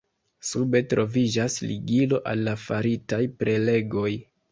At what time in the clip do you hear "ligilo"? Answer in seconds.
1.71-2.19